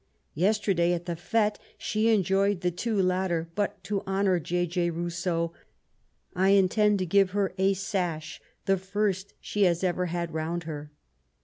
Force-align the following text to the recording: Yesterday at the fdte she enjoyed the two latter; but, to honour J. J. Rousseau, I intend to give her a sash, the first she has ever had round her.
Yesterday 0.33 0.93
at 0.93 1.05
the 1.05 1.13
fdte 1.15 1.57
she 1.77 2.11
enjoyed 2.11 2.61
the 2.61 2.71
two 2.71 2.99
latter; 2.99 3.49
but, 3.53 3.83
to 3.83 4.01
honour 4.07 4.39
J. 4.39 4.65
J. 4.65 4.89
Rousseau, 4.89 5.53
I 6.35 6.49
intend 6.49 6.97
to 6.97 7.05
give 7.05 7.33
her 7.37 7.53
a 7.59 7.75
sash, 7.75 8.41
the 8.65 8.77
first 8.77 9.35
she 9.39 9.61
has 9.65 9.83
ever 9.83 10.07
had 10.07 10.33
round 10.33 10.63
her. 10.63 10.91